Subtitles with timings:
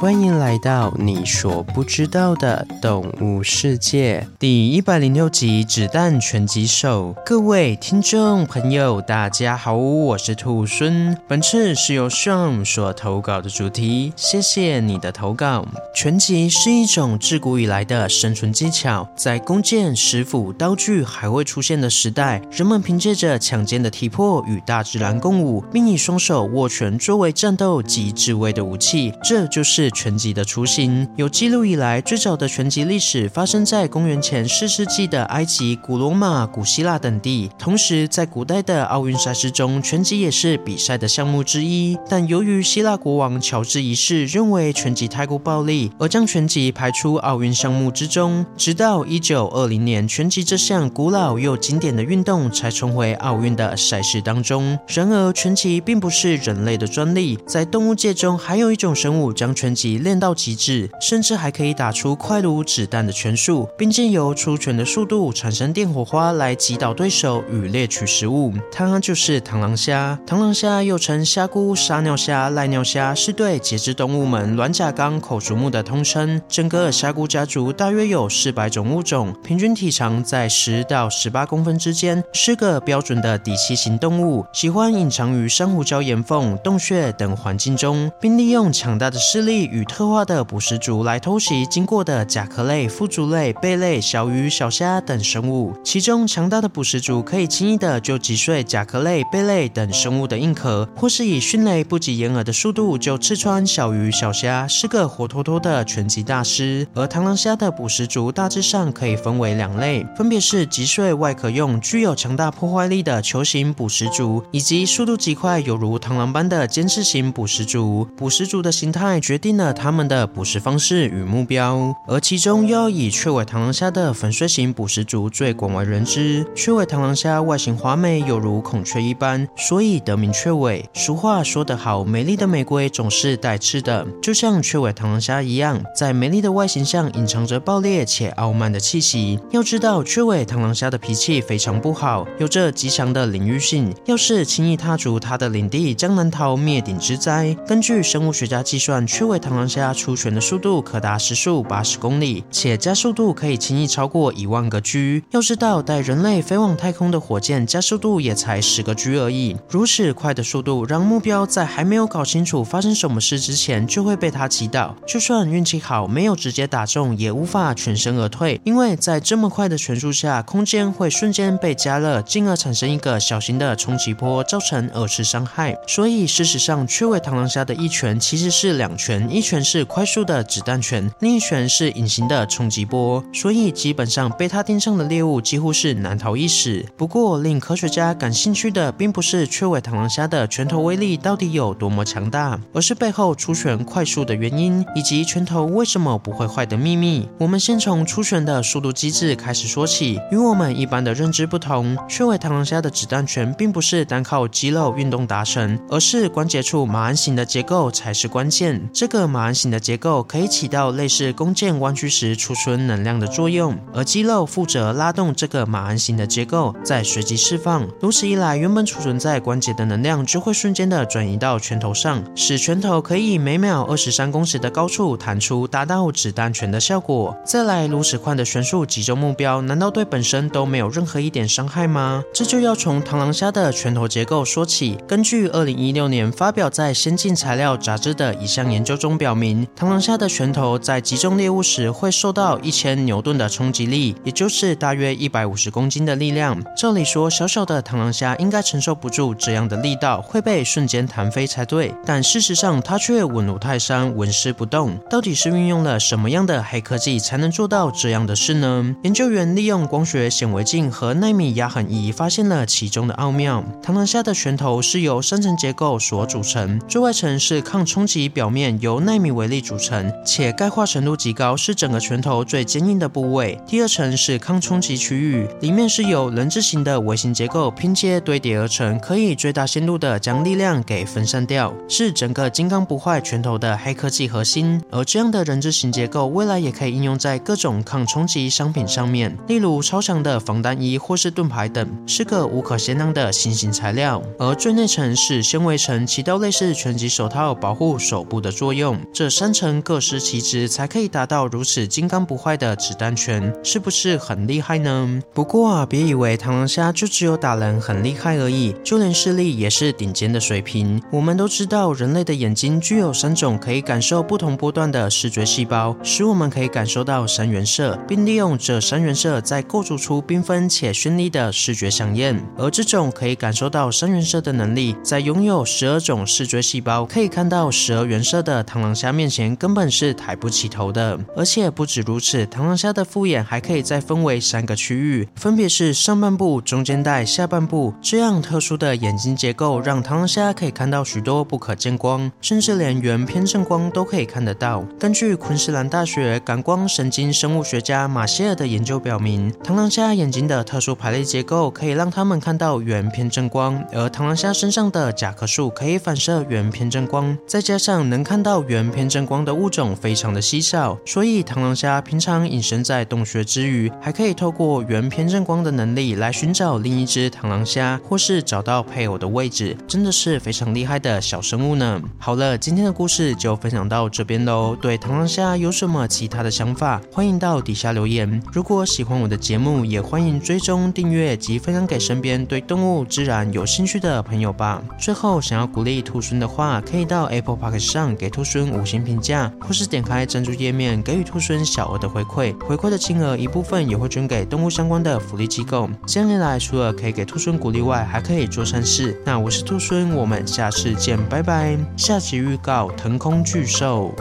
[0.00, 7.14] 欢迎来到你所不知道的动物世界第一百零六集《子弹拳击手》。
[7.22, 11.14] 各位听众朋友，大家好，我是兔孙。
[11.28, 15.66] 本次是由 Sean 所投稿的主题，谢谢你的投稿。
[15.94, 29.89] 拳击是一种自古以来的生存技巧，在弓箭、石斧、刀具还未出现的时代，人们凭借着强健的体魄与大自然共舞，并以双手握拳作为战斗及自卫的武器，这就是。
[29.90, 37.50] 拳击的雏形，有记录以来最早的拳击历史发生在公元前四世纪的埃及、古罗马、古希腊等地。
[37.58, 41.96] 同时，在古代的奥运赛事中，拳击也是比赛的项目之一。
[42.08, 48.44] 但由于希腊国王乔治一世认为拳击太过暴力，而将拳击排出奥运项目之中。
[48.56, 54.78] 直到一九二零年，拳击这项古老又经典的运动才重回奥运的赛事当中。
[54.88, 68.52] 然而，拳击并不是人类的专利，在动物界中还有一种生物将拳击击练到极致，甚至还可以打出快如子弹的拳术，并借由出拳的速度产生电火花来击倒对手与猎取食物。
[68.70, 70.18] 它就是螳螂虾。
[70.26, 76.42] 螳螂虾又称虾蛄、沙尿虾、濑尿虾，是对节肢动物门卵甲纲口足目的通称。
[76.46, 89.69] 整个虾蛄家族大约有四百种物种，平均体长在十到十八公分之间，是个标准的底栖型动物，喜欢隐藏于珊瑚礁岩缝、洞穴等环境中，并利用强大的视力。
[89.70, 95.74] 与特化的捕食足来偷袭经过的甲壳类、腹足类、贝类、小鱼、小虾等生物。
[95.84, 106.86] 其中，强大的捕食足可以轻易的就击碎甲壳类、贝类等生物的硬壳，或是以迅雷不及掩耳的速度就刺穿小鱼、小虾，是个活脱脱的拳击大师。
[106.94, 118.06] 而螳螂虾的捕食足大致上可以分为两类，分别是击碎外壳用、具有强大破坏力的球形捕食足，以及速度极快、犹如螳螂般的尖刺型捕食足。
[118.16, 126.44] 捕食足的形态决定了它们的捕食方式与目标，而其中又要以雀尾螳螂虾的粉碎型捕食族最广为人知。
[126.56, 130.88] 雀尾螳螂虾外形华美，犹如孔雀一般，所以得名雀尾。
[130.94, 139.38] 俗话说得好，美丽的玫瑰总是带刺的，就像雀尾螳螂虾一样，在美丽的外形上隐藏着暴烈且傲慢的气息。
[139.50, 147.56] 要知道，雀尾螳螂虾的脾气非常不好，有着极强的领域性，要是轻易踏足它的领地，将难逃灭顶之灾。
[147.66, 155.24] 根据生物学家计算，雀尾螳螳螂虾出拳的速度可达时速八十公里，且加速度可以轻易超过一万个 G。
[155.32, 159.56] 要知道，带人类飞往太空的火箭加速度也才十个 G 而已。
[159.68, 164.94] 如此快的速度，让目标在还没有搞清楚发生什么事之前，就会被它击倒。
[165.04, 175.76] 就算运气好，没有直接打中，也无法全身而退，因为在这么快的拳速下，空间会瞬间被加热，进而产生一个小型的冲击波，造成二次伤害。
[175.88, 186.84] 所以，事实上，雀尾螳螂虾的一拳其实是两拳，一拳是快速的子弹拳，另一拳是隐形的冲击波，所以基本上被他盯上的猎物几乎是难逃一死。
[186.96, 197.28] 不过，令科学家感兴趣的并不是雀尾螳螂虾的拳头威力到底有多么强大，而是背后出拳快速的原因，以及拳头为什么不会坏的秘密。
[197.38, 200.18] 我们先从出拳的速度机制开始说起。
[200.30, 208.80] 与我们一般的认知不同，雀尾螳螂虾的子弹拳并不是单靠肌肉运动达成，而是关节处马鞍形的结构才是关键。
[208.92, 217.86] 这个马鞍形的结构可以起到类似弓箭弯曲时储存能量的作用，而肌肉负责拉动这个马鞍形的结构，再随即释放。
[218.00, 227.36] 如此一来，原本储存在关节的能量就会瞬间的转移到拳头上，使拳头可以每秒二十三公尺的高处弹出，达到子弹拳的效果。
[227.44, 232.22] 再来，如此快的拳速击中目标，难道对本身都没有任何一点伤害吗？
[232.32, 234.98] 这就要从螳螂虾的拳头结构说起。
[235.06, 239.66] 根据二零一六年发表在《先进材料》杂志的一项研究中表明。
[239.78, 246.62] 螳螂虾的拳头在击中猎物时会受到一千牛顿的冲击力，也就是大约一百五十公斤的力量。
[246.76, 251.94] 照理说，小小的螳螂虾应该承受不住这样的力道，会被瞬间弹飞才对。
[252.04, 254.98] 但事实上，它却稳如泰山，纹丝不动。
[255.08, 258.94] 到底是运用了什么样的黑科技才能做到这样的事呢？
[259.02, 263.64] 研究员利用光学显微镜和纳米压痕仪发现了其中的奥妙。
[263.82, 273.58] 螳螂虾的拳头是由三层结构所组成，最外层是抗冲击表面，由纳米微粒组成，且钙化程度极高，是整个拳头最坚硬的部位。
[273.66, 284.80] 第二层是抗冲击区域，里面是由人字形的微型结构拼接堆叠而成，可以最大限度的将力量给分散掉，是整个金刚不坏拳头的黑科技核心。
[284.90, 294.22] 而这样的人字形结构，未来也可以应用在各种抗冲击商品上面，例如超强的防弹衣或是盾牌等，是个无可限量的新型材料。
[294.38, 298.89] 而最内层是纤维层，起到类似拳击手套保护手部的作用。
[299.12, 305.20] 这三层各司其职，才可以达到如此金刚不坏的子弹拳，是不是很厉害呢？
[305.34, 311.02] 不过啊，别以为螳螂虾就只有打人很厉害而已，就连视力也是顶尖的水平。
[311.10, 322.40] 我们都知道，人类的眼睛具有三种可以感受不同波段的视觉细胞，使我们可以感受到三原色，并利用这三原色再构筑出缤纷且绚丽的视觉饗宴。
[322.56, 331.18] 而这种可以感受到三原色的能力，在拥有十二种视觉细胞可以看到十二原色的螳螳螂虾面前，根本是抬不起头的。
[331.36, 337.92] 而且不止如此，螳螂虾的复眼还可以再分为三个区域，分别是上半部、中间带、下半部。
[338.00, 344.82] 这样特殊的眼睛结构，让螳螂虾可以看到许多不可见光，甚至连圆偏正光都可以看得到。
[344.98, 372.00] 根据昆士兰大学感光神经生物学家马歇尔的研究表明，螳螂虾眼睛的特殊排列结构可以让它们看到圆偏正光，而螳螂虾身上的甲壳素可以反射圆偏正光，再加上能看到圆偏振光的物种非常的稀少，所以螳螂虾平常隐身在洞穴之余，还可以透过圆偏振光的能力来寻找另一只螳螂虾，或是找到配偶的位置，真的是非常厉害的小生物呢。
[372.16, 374.76] 好了，今天的故事就分享到这边喽。
[374.80, 378.40] 对螳螂虾有什么其他的想法，欢迎到底下留言。
[378.52, 384.80] 如果喜欢我的节目，也欢迎追踪订阅及分享给身边对动物自然有兴趣的朋友吧。
[384.96, 392.52] 最后，想要鼓励兔孙的话，可以到 Apple Podcast 上给兔孙五星评价，或是点开赞助页面给予兔孙小额的回馈。
[392.64, 395.88] 回馈的金额一部分也会捐给动物相关的福利机构。
[396.06, 399.22] 这样一来，除了可以给兔孙鼓励外，还可以做善事。
[399.24, 401.78] 那我是兔孙，我们下次见，拜拜。
[401.96, 404.12] 下集预告：腾空巨兽。